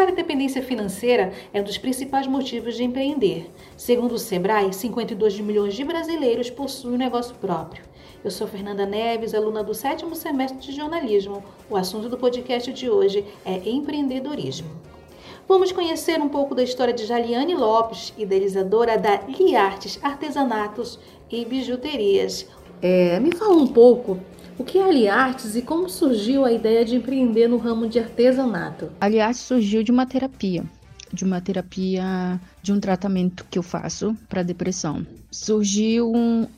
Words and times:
A 0.00 0.12
dependência 0.12 0.62
financeira 0.62 1.30
é 1.52 1.60
um 1.60 1.64
dos 1.64 1.76
principais 1.76 2.26
motivos 2.26 2.74
de 2.74 2.82
empreender. 2.82 3.50
Segundo 3.76 4.12
o 4.12 4.18
Sebrae, 4.18 4.72
52 4.72 5.38
milhões 5.40 5.74
de 5.74 5.84
brasileiros 5.84 6.48
possuem 6.48 6.94
um 6.94 6.98
negócio 6.98 7.34
próprio. 7.34 7.84
Eu 8.24 8.30
sou 8.30 8.46
Fernanda 8.46 8.86
Neves, 8.86 9.34
aluna 9.34 9.62
do 9.62 9.74
sétimo 9.74 10.16
semestre 10.16 10.58
de 10.58 10.72
jornalismo. 10.72 11.44
O 11.68 11.76
assunto 11.76 12.08
do 12.08 12.16
podcast 12.16 12.72
de 12.72 12.88
hoje 12.88 13.26
é 13.44 13.56
empreendedorismo. 13.68 14.70
Vamos 15.46 15.70
conhecer 15.70 16.18
um 16.18 16.30
pouco 16.30 16.54
da 16.54 16.62
história 16.62 16.94
de 16.94 17.04
Jaliane 17.04 17.54
Lopes, 17.54 18.14
idealizadora 18.16 18.96
da 18.96 19.20
Liartes 19.28 20.00
Artesanatos 20.02 20.98
e 21.30 21.44
Bijuterias. 21.44 22.46
É, 22.80 23.20
me 23.20 23.32
fala 23.32 23.54
um 23.54 23.66
pouco 23.66 24.18
o 24.60 24.62
que 24.62 24.76
é 24.76 24.82
Aliartes 24.82 25.56
e 25.56 25.62
como 25.62 25.88
surgiu 25.88 26.44
a 26.44 26.52
ideia 26.52 26.84
de 26.84 26.94
empreender 26.94 27.48
no 27.48 27.56
ramo 27.56 27.88
de 27.88 27.98
artesanato? 27.98 28.90
Aliartes 29.00 29.40
surgiu 29.40 29.82
de 29.82 29.90
uma 29.90 30.04
terapia 30.04 30.64
de 31.12 31.24
uma 31.24 31.40
terapia, 31.40 32.40
de 32.62 32.72
um 32.72 32.80
tratamento 32.80 33.44
que 33.50 33.58
eu 33.58 33.62
faço 33.62 34.16
para 34.28 34.42
depressão. 34.42 35.06
Surgiu 35.32 36.12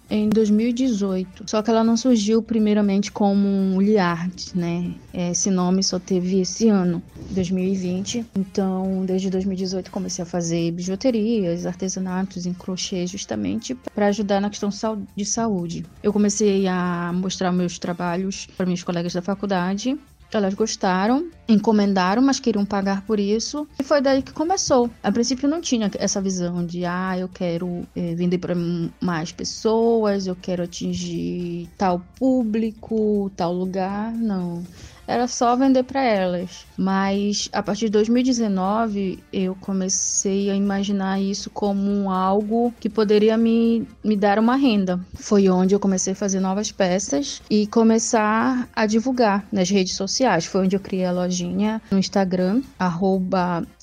em 0.09 0.29
2018, 0.31 1.45
só 1.47 1.63
que 1.63 1.71
ela 1.71 1.85
não 1.85 1.97
surgiu 1.97 2.43
primeiramente 2.43 3.13
como 3.13 3.47
um 3.47 3.81
Liard, 3.81 4.35
né? 4.55 4.95
Esse 5.13 5.51
nome 5.51 5.83
só 5.83 5.99
teve 5.99 6.41
esse 6.41 6.69
ano, 6.69 7.03
2020. 7.31 8.25
Então, 8.37 9.05
desde 9.05 9.29
2018 9.29 9.91
comecei 9.91 10.23
a 10.23 10.27
fazer 10.27 10.71
bijuterias, 10.73 11.67
artesanatos 11.67 12.47
em 12.47 12.55
crochê, 12.55 13.07
justamente 13.07 13.75
para 13.95 14.07
ajudar 14.07 14.41
na 14.41 14.49
questão 14.49 14.71
de 15.15 15.25
saúde. 15.25 15.85
Eu 16.03 16.13
comecei 16.13 16.67
a 16.67 17.13
mostrar 17.15 17.53
meus 17.53 17.79
trabalhos 17.79 18.47
para 18.57 18.67
meus 18.67 18.83
colegas 18.83 19.13
da 19.13 19.21
faculdade 19.21 19.99
elas 20.37 20.55
gostaram, 20.55 21.29
encomendaram, 21.49 22.23
mas 22.23 22.41
queriam 22.41 22.65
pagar 22.65 23.03
por 23.07 23.19
isso. 23.21 23.67
E 23.79 23.83
foi 23.83 24.01
daí 24.01 24.23
que 24.23 24.33
começou. 24.33 24.91
A 25.03 25.11
princípio 25.13 25.49
não 25.49 25.61
tinha 25.61 25.91
essa 25.99 26.21
visão 26.21 26.65
de, 26.65 26.85
ah, 26.85 27.19
eu 27.19 27.29
quero 27.29 27.87
é, 27.95 28.15
vender 28.15 28.39
para 28.39 28.55
mais 29.01 29.33
pessoas, 29.33 30.27
eu 30.27 30.37
quero 30.37 30.63
atingir 30.63 31.69
tal 31.77 32.01
público, 32.19 33.31
tal 33.37 33.53
lugar. 33.53 34.13
Não 34.13 34.63
era 35.07 35.27
só 35.27 35.57
vender 35.57 35.83
para 35.85 36.03
elas. 36.03 36.67
Mas 36.77 37.49
a 37.53 37.63
partir 37.63 37.87
de 37.87 37.93
2019 37.93 39.23
eu 39.33 39.57
comecei 39.61 40.51
a 40.51 40.55
imaginar 40.55 41.21
isso 41.21 41.51
como 41.51 42.11
algo 42.11 42.73
que 42.81 42.89
poderia 42.89 43.37
me, 43.37 43.87
me 44.05 44.17
dar 44.17 44.39
uma 44.39 44.57
renda. 44.57 45.01
Foi 45.15 45.49
onde 45.49 45.75
eu 45.75 45.81
comecei 45.81 46.13
a 46.13 46.17
fazer 46.17 46.41
novas 46.41 46.73
peças 46.73 47.43
e 47.51 47.67
começar 47.67 48.69
a 48.75 48.87
divulgar 48.87 49.47
nas 49.53 49.71
redes 49.71 49.95
sociais. 49.95 50.47
Foi 50.47 50.65
onde 50.65 50.77
eu 50.77 50.81
criei 50.81 51.05
a 51.05 51.13
lojinha 51.13 51.81
no 51.91 51.99
Instagram, 51.99 52.63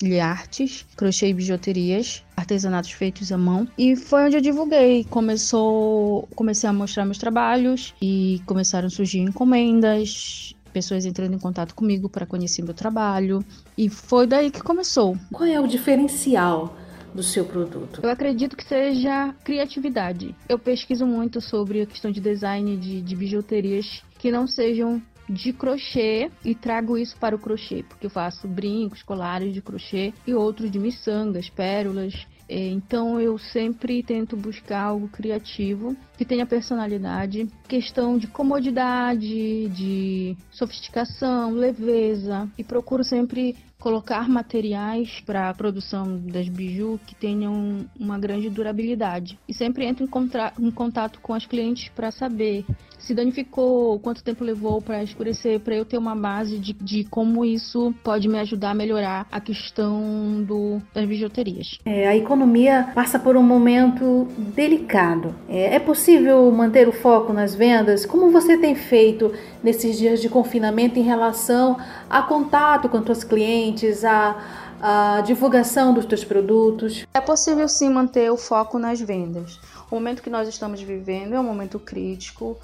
Liartes, 0.02 0.86
crochê 0.96 1.28
e 1.28 1.34
bijuterias 1.34 2.22
artesanatos 2.40 2.90
feitos 2.92 3.30
à 3.30 3.38
mão 3.38 3.68
e 3.76 3.94
foi 3.94 4.24
onde 4.24 4.36
eu 4.36 4.40
divulguei. 4.40 5.04
Começou, 5.04 6.28
comecei 6.34 6.68
a 6.68 6.72
mostrar 6.72 7.04
meus 7.04 7.18
trabalhos 7.18 7.94
e 8.00 8.40
começaram 8.46 8.86
a 8.86 8.90
surgir 8.90 9.20
encomendas 9.20 10.54
pessoas 10.70 11.04
entrando 11.04 11.34
em 11.34 11.38
contato 11.38 11.74
comigo 11.74 12.08
para 12.08 12.26
conhecer 12.26 12.62
meu 12.62 12.74
trabalho 12.74 13.44
e 13.76 13.88
foi 13.88 14.26
daí 14.26 14.50
que 14.50 14.62
começou. 14.62 15.16
Qual 15.32 15.48
é 15.48 15.60
o 15.60 15.66
diferencial 15.66 16.76
do 17.14 17.22
seu 17.22 17.44
produto? 17.44 18.00
Eu 18.02 18.10
acredito 18.10 18.56
que 18.56 18.64
seja 18.64 19.34
criatividade. 19.44 20.34
Eu 20.48 20.58
pesquiso 20.58 21.06
muito 21.06 21.40
sobre 21.40 21.82
a 21.82 21.86
questão 21.86 22.10
de 22.10 22.20
design 22.20 22.76
de, 22.76 23.02
de 23.02 23.16
bijuterias 23.16 24.02
que 24.18 24.30
não 24.30 24.46
sejam 24.46 25.02
de 25.28 25.52
crochê 25.52 26.30
e 26.44 26.54
trago 26.54 26.98
isso 26.98 27.16
para 27.16 27.36
o 27.36 27.38
crochê, 27.38 27.84
porque 27.88 28.06
eu 28.06 28.10
faço 28.10 28.48
brincos, 28.48 29.02
colares 29.02 29.54
de 29.54 29.62
crochê 29.62 30.12
e 30.26 30.34
outros 30.34 30.70
de 30.70 30.78
miçangas, 30.78 31.48
pérolas 31.48 32.26
então 32.52 33.20
eu 33.20 33.38
sempre 33.38 34.02
tento 34.02 34.36
buscar 34.36 34.82
algo 34.82 35.08
criativo 35.08 35.96
que 36.18 36.24
tenha 36.24 36.44
personalidade, 36.44 37.48
questão 37.68 38.18
de 38.18 38.26
comodidade, 38.26 39.68
de 39.68 40.36
sofisticação, 40.50 41.52
leveza. 41.52 42.48
E 42.58 42.64
procuro 42.64 43.04
sempre 43.04 43.56
colocar 43.80 44.28
materiais 44.28 45.20
para 45.26 45.48
a 45.48 45.54
produção 45.54 46.18
das 46.18 46.48
biju 46.48 47.00
que 47.06 47.14
tenham 47.14 47.86
uma 47.98 48.18
grande 48.18 48.48
durabilidade. 48.50 49.38
E 49.48 49.54
sempre 49.54 49.86
entro 49.86 50.04
em, 50.04 50.66
em 50.66 50.70
contato 50.70 51.18
com 51.20 51.32
as 51.34 51.46
clientes 51.46 51.88
para 51.88 52.12
saber 52.12 52.64
se 53.00 53.14
danificou, 53.14 53.98
quanto 53.98 54.22
tempo 54.22 54.44
levou 54.44 54.80
para 54.80 55.02
escurecer, 55.02 55.58
para 55.60 55.74
eu 55.74 55.84
ter 55.84 55.98
uma 55.98 56.14
base 56.14 56.58
de, 56.58 56.72
de, 56.74 57.04
como 57.04 57.44
isso 57.44 57.94
pode 58.04 58.28
me 58.28 58.38
ajudar 58.38 58.70
a 58.70 58.74
melhorar 58.74 59.26
a 59.32 59.40
questão 59.40 60.44
do, 60.46 60.80
das 60.94 61.06
bijuterias. 61.06 61.78
É, 61.84 62.06
a 62.06 62.16
economia 62.16 62.90
passa 62.94 63.18
por 63.18 63.36
um 63.36 63.42
momento 63.42 64.28
delicado. 64.54 65.34
É, 65.48 65.76
é 65.76 65.78
possível 65.78 66.50
manter 66.52 66.86
o 66.88 66.92
foco 66.92 67.32
nas 67.32 67.54
vendas? 67.54 68.04
Como 68.04 68.30
você 68.30 68.56
tem 68.58 68.74
feito 68.74 69.32
nesses 69.62 69.98
dias 69.98 70.20
de 70.20 70.28
confinamento 70.28 70.98
em 70.98 71.02
relação 71.02 71.76
a 72.08 72.22
contato 72.22 72.88
com 72.88 72.98
os 72.98 73.24
clientes, 73.24 73.69
a 74.04 74.36
a 74.80 75.20
divulgação 75.20 75.92
dos 75.92 76.06
teus 76.06 76.24
produtos? 76.24 77.06
É 77.12 77.20
possível 77.20 77.68
sim 77.68 77.90
manter 77.90 78.30
o 78.32 78.36
foco 78.36 78.78
nas 78.78 78.98
vendas. 78.98 79.60
O 79.90 79.96
momento 79.96 80.22
que 80.22 80.30
nós 80.30 80.48
estamos 80.48 80.80
vivendo 80.80 81.34
é 81.34 81.40
um 81.40 81.44
momento 81.44 81.78
crítico 81.78 82.56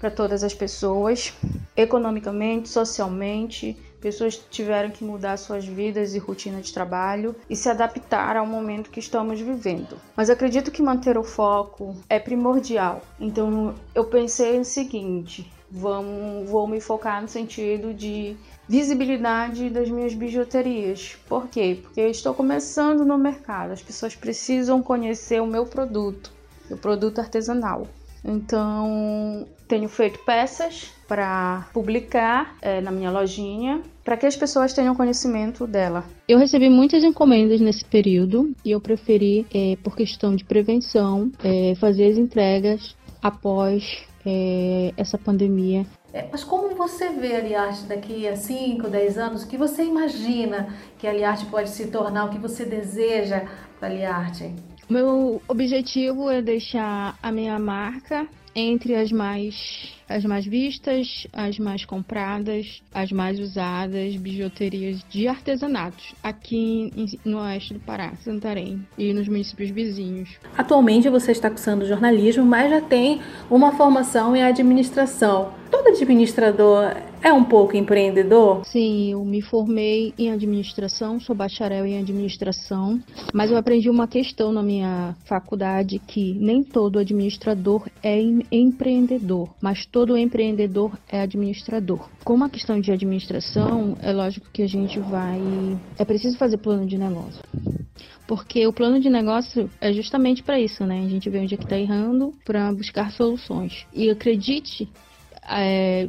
para 0.00 0.10
todas 0.10 0.42
as 0.42 0.54
pessoas, 0.54 1.32
economicamente, 1.76 2.70
socialmente. 2.70 3.76
Pessoas 4.00 4.34
tiveram 4.50 4.88
que 4.90 5.04
mudar 5.04 5.36
suas 5.36 5.66
vidas 5.66 6.14
e 6.14 6.18
rotina 6.18 6.62
de 6.62 6.72
trabalho 6.72 7.36
e 7.50 7.54
se 7.54 7.68
adaptar 7.68 8.34
ao 8.34 8.46
momento 8.46 8.88
que 8.88 8.98
estamos 8.98 9.38
vivendo. 9.38 9.98
Mas 10.16 10.30
acredito 10.30 10.70
que 10.70 10.82
manter 10.82 11.18
o 11.18 11.22
foco 11.22 11.94
é 12.08 12.18
primordial. 12.18 13.02
Então 13.20 13.74
eu 13.94 14.06
pensei 14.06 14.58
o 14.58 14.64
seguinte: 14.64 15.52
vamos, 15.70 16.48
vou 16.48 16.66
me 16.66 16.80
focar 16.80 17.20
no 17.20 17.28
sentido 17.28 17.92
de 17.92 18.34
visibilidade 18.66 19.68
das 19.68 19.90
minhas 19.90 20.14
bijuterias. 20.14 21.18
Por 21.28 21.48
quê? 21.48 21.78
Porque 21.82 22.00
eu 22.00 22.08
estou 22.08 22.32
começando 22.32 23.04
no 23.04 23.18
mercado. 23.18 23.72
As 23.72 23.82
pessoas 23.82 24.16
precisam 24.16 24.82
conhecer 24.82 25.42
o 25.42 25.46
meu 25.46 25.66
produto, 25.66 26.32
o 26.70 26.76
produto 26.78 27.18
artesanal. 27.18 27.86
Então, 28.24 29.46
tenho 29.66 29.88
feito 29.88 30.18
peças 30.20 30.90
para 31.08 31.68
publicar 31.72 32.56
é, 32.60 32.80
na 32.80 32.90
minha 32.90 33.10
lojinha, 33.10 33.82
para 34.04 34.16
que 34.16 34.26
as 34.26 34.36
pessoas 34.36 34.72
tenham 34.72 34.94
conhecimento 34.94 35.66
dela. 35.66 36.04
Eu 36.28 36.38
recebi 36.38 36.68
muitas 36.68 37.02
encomendas 37.02 37.60
nesse 37.60 37.84
período 37.84 38.52
e 38.64 38.70
eu 38.70 38.80
preferi, 38.80 39.46
é, 39.52 39.76
por 39.82 39.96
questão 39.96 40.34
de 40.34 40.44
prevenção, 40.44 41.30
é, 41.42 41.74
fazer 41.76 42.10
as 42.10 42.18
entregas 42.18 42.96
após 43.22 44.08
essa 44.98 45.16
pandemia. 45.16 45.86
mas 46.30 46.44
como 46.44 46.76
você 46.76 47.08
vê 47.08 47.36
a 47.36 47.38
Aliarte 47.38 47.84
daqui 47.84 48.28
a 48.28 48.36
5, 48.36 48.86
10 48.86 49.16
anos? 49.16 49.42
O 49.44 49.48
que 49.48 49.56
você 49.56 49.82
imagina 49.82 50.74
que 50.98 51.06
a 51.06 51.10
Aliarte 51.10 51.46
pode 51.46 51.70
se 51.70 51.86
tornar? 51.86 52.26
O 52.26 52.28
que 52.28 52.38
você 52.38 52.66
deseja 52.66 53.46
para 53.78 53.88
a 53.88 53.90
Aliarte? 53.90 54.54
Meu 54.90 55.40
objetivo 55.46 56.28
é 56.28 56.42
deixar 56.42 57.16
a 57.22 57.30
minha 57.30 57.56
marca 57.60 58.26
entre 58.56 58.96
as 58.96 59.12
mais 59.12 59.94
as 60.08 60.24
mais 60.24 60.44
vistas, 60.44 61.28
as 61.32 61.56
mais 61.60 61.84
compradas, 61.84 62.82
as 62.92 63.12
mais 63.12 63.38
usadas 63.38 64.16
bijuterias 64.16 65.00
de 65.08 65.28
artesanatos 65.28 66.12
aqui 66.20 66.90
no 67.24 67.38
oeste 67.38 67.74
do 67.74 67.78
Pará, 67.78 68.14
Santarém 68.24 68.84
e 68.98 69.12
nos 69.12 69.28
municípios 69.28 69.70
vizinhos. 69.70 70.30
Atualmente 70.58 71.08
você 71.08 71.30
está 71.30 71.48
cursando 71.48 71.86
jornalismo, 71.86 72.44
mas 72.44 72.70
já 72.70 72.80
tem 72.80 73.20
uma 73.48 73.70
formação 73.70 74.34
em 74.34 74.42
administração. 74.42 75.54
Todo 75.70 75.86
administrador 75.86 76.96
é 77.22 77.32
um 77.32 77.44
pouco 77.44 77.76
empreendedor? 77.76 78.64
Sim, 78.64 79.12
eu 79.12 79.24
me 79.24 79.42
formei 79.42 80.14
em 80.18 80.30
administração, 80.30 81.20
sou 81.20 81.34
bacharel 81.34 81.86
em 81.86 81.98
administração, 81.98 83.00
mas 83.32 83.50
eu 83.50 83.56
aprendi 83.56 83.90
uma 83.90 84.08
questão 84.08 84.52
na 84.52 84.62
minha 84.62 85.14
faculdade 85.24 85.98
que 85.98 86.34
nem 86.34 86.62
todo 86.62 86.98
administrador 86.98 87.88
é 88.02 88.20
empreendedor, 88.50 89.50
mas 89.60 89.86
todo 89.86 90.16
empreendedor 90.16 90.98
é 91.08 91.20
administrador. 91.20 92.08
Com 92.24 92.42
a 92.42 92.48
questão 92.48 92.80
de 92.80 92.90
administração, 92.92 93.96
é 94.02 94.12
lógico 94.12 94.48
que 94.52 94.62
a 94.62 94.68
gente 94.68 94.98
vai. 94.98 95.40
É 95.98 96.04
preciso 96.04 96.36
fazer 96.36 96.58
plano 96.58 96.86
de 96.86 96.96
negócio. 96.96 97.40
Porque 98.26 98.64
o 98.66 98.72
plano 98.72 99.00
de 99.00 99.10
negócio 99.10 99.68
é 99.80 99.92
justamente 99.92 100.42
para 100.42 100.60
isso, 100.60 100.86
né? 100.86 101.02
A 101.04 101.08
gente 101.08 101.28
vê 101.28 101.40
onde 101.40 101.54
é 101.54 101.58
que 101.58 101.64
está 101.64 101.76
errando 101.76 102.32
para 102.44 102.72
buscar 102.72 103.10
soluções. 103.10 103.86
E 103.92 104.08
acredite, 104.08 104.88
é, 105.50 106.08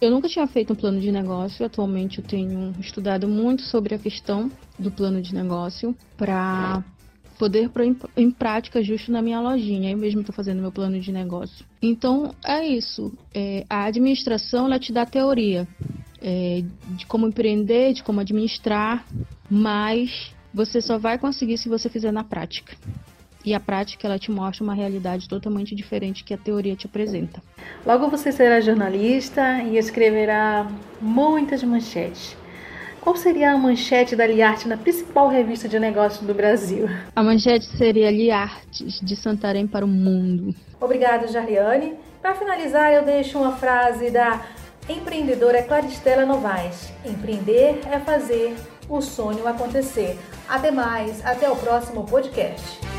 eu 0.00 0.10
nunca 0.10 0.28
tinha 0.28 0.46
feito 0.46 0.72
um 0.72 0.76
plano 0.76 1.00
de 1.00 1.12
negócio, 1.12 1.64
atualmente 1.64 2.18
eu 2.18 2.24
tenho 2.24 2.74
estudado 2.80 3.28
muito 3.28 3.62
sobre 3.62 3.94
a 3.94 3.98
questão 3.98 4.50
do 4.78 4.90
plano 4.90 5.20
de 5.20 5.34
negócio 5.34 5.94
para 6.16 6.82
poder 7.38 7.70
pôr 7.70 7.96
em, 8.16 8.30
prática 8.30 8.82
justo 8.82 9.10
na 9.10 9.22
minha 9.22 9.40
lojinha. 9.40 9.90
Eu 9.90 9.98
mesmo 9.98 10.20
estou 10.20 10.34
fazendo 10.34 10.60
meu 10.60 10.70
plano 10.70 11.00
de 11.00 11.10
negócio. 11.10 11.64
Então 11.80 12.34
é 12.44 12.66
isso. 12.66 13.12
É, 13.34 13.64
a 13.68 13.84
administração 13.84 14.66
ela 14.66 14.78
te 14.78 14.92
dá 14.92 15.06
teoria 15.06 15.66
é, 16.20 16.62
de 16.96 17.06
como 17.06 17.26
empreender, 17.26 17.94
de 17.94 18.02
como 18.02 18.20
administrar, 18.20 19.06
mas 19.50 20.34
você 20.52 20.80
só 20.80 20.98
vai 20.98 21.18
conseguir 21.18 21.56
se 21.56 21.68
você 21.68 21.88
fizer 21.88 22.12
na 22.12 22.24
prática. 22.24 22.76
E 23.44 23.54
a 23.54 23.60
prática 23.60 24.06
ela 24.06 24.18
te 24.18 24.30
mostra 24.30 24.62
uma 24.62 24.74
realidade 24.74 25.28
totalmente 25.28 25.74
diferente 25.74 26.24
que 26.24 26.34
a 26.34 26.38
teoria 26.38 26.76
te 26.76 26.86
apresenta. 26.86 27.42
Logo 27.86 28.10
você 28.10 28.30
será 28.30 28.60
jornalista 28.60 29.62
e 29.62 29.78
escreverá 29.78 30.70
muitas 31.00 31.62
manchetes. 31.62 32.36
Qual 33.00 33.16
seria 33.16 33.52
a 33.52 33.56
manchete 33.56 34.14
da 34.14 34.26
Liarte 34.26 34.68
na 34.68 34.76
principal 34.76 35.28
revista 35.28 35.66
de 35.66 35.78
negócios 35.78 36.26
do 36.26 36.34
Brasil? 36.34 36.86
A 37.16 37.22
manchete 37.22 37.64
seria 37.64 38.10
Liartes, 38.10 39.00
de 39.00 39.16
Santarém 39.16 39.66
para 39.66 39.86
o 39.86 39.88
mundo. 39.88 40.54
Obrigada, 40.78 41.26
Jarliane. 41.26 41.94
Para 42.20 42.34
finalizar, 42.34 42.92
eu 42.92 43.02
deixo 43.02 43.38
uma 43.38 43.52
frase 43.52 44.10
da 44.10 44.44
empreendedora 44.86 45.62
Claristela 45.62 46.26
Novaes. 46.26 46.92
Empreender 47.02 47.80
é 47.90 47.98
fazer 47.98 48.54
o 48.86 49.00
sonho 49.00 49.48
acontecer. 49.48 50.18
Até 50.46 50.70
mais, 50.70 51.24
até 51.24 51.48
o 51.48 51.56
próximo 51.56 52.04
podcast. 52.04 52.89